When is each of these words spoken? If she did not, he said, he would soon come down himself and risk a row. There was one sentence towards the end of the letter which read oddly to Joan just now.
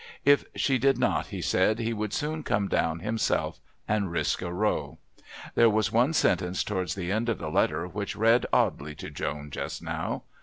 If 0.25 0.45
she 0.55 0.79
did 0.79 0.97
not, 0.97 1.27
he 1.27 1.43
said, 1.43 1.77
he 1.77 1.93
would 1.93 2.11
soon 2.11 2.41
come 2.41 2.67
down 2.67 3.01
himself 3.01 3.59
and 3.87 4.09
risk 4.11 4.41
a 4.41 4.51
row. 4.51 4.97
There 5.53 5.69
was 5.69 5.91
one 5.91 6.13
sentence 6.13 6.63
towards 6.63 6.95
the 6.95 7.11
end 7.11 7.29
of 7.29 7.37
the 7.37 7.51
letter 7.51 7.87
which 7.87 8.15
read 8.15 8.47
oddly 8.51 8.95
to 8.95 9.11
Joan 9.11 9.51
just 9.51 9.83
now. 9.83 10.23